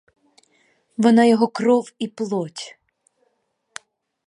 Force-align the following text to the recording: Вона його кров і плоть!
Вона 0.97 1.25
його 1.25 1.47
кров 1.47 1.93
і 1.99 2.07
плоть! 2.07 2.79